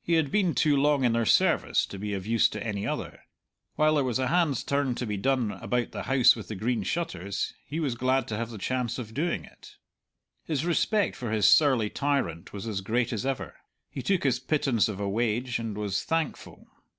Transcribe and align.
He 0.00 0.14
had 0.14 0.30
been 0.30 0.54
too 0.54 0.78
long 0.78 1.04
in 1.04 1.12
their 1.12 1.26
service 1.26 1.84
to 1.88 1.98
be 1.98 2.14
of 2.14 2.24
use 2.26 2.48
to 2.48 2.66
any 2.66 2.86
other; 2.86 3.24
while 3.74 3.96
there 3.96 4.02
was 4.02 4.18
a 4.18 4.28
hand's 4.28 4.64
turn 4.64 4.94
to 4.94 5.04
be 5.04 5.18
done 5.18 5.52
about 5.52 5.90
the 5.92 6.04
House 6.04 6.34
with 6.34 6.48
the 6.48 6.54
Green 6.54 6.82
Shutters 6.82 7.52
he 7.66 7.78
was 7.78 7.94
glad 7.94 8.26
to 8.28 8.36
have 8.38 8.48
the 8.48 8.56
chance 8.56 8.98
of 8.98 9.12
doing 9.12 9.44
it. 9.44 9.76
His 10.42 10.64
respect 10.64 11.16
for 11.16 11.32
his 11.32 11.46
surly 11.50 11.90
tyrant 11.90 12.50
was 12.54 12.66
as 12.66 12.80
great 12.80 13.12
as 13.12 13.26
ever; 13.26 13.56
he 13.90 14.00
took 14.00 14.22
his 14.24 14.38
pittance 14.40 14.88
of 14.88 15.00
a 15.00 15.06
wage 15.06 15.58
and 15.58 15.76
was 15.76 16.02
thankful. 16.02 16.66